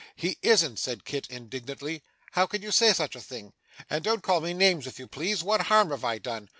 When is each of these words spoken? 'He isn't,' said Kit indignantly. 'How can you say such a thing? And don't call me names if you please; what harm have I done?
'He 0.15 0.39
isn't,' 0.41 0.79
said 0.79 1.05
Kit 1.05 1.27
indignantly. 1.29 2.01
'How 2.31 2.47
can 2.47 2.63
you 2.63 2.71
say 2.71 2.91
such 2.91 3.15
a 3.15 3.21
thing? 3.21 3.53
And 3.87 4.03
don't 4.03 4.23
call 4.23 4.41
me 4.41 4.51
names 4.55 4.87
if 4.87 4.97
you 4.97 5.05
please; 5.07 5.43
what 5.43 5.67
harm 5.67 5.91
have 5.91 6.03
I 6.03 6.17
done? 6.17 6.49